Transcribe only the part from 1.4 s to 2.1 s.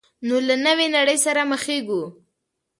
مخېږو.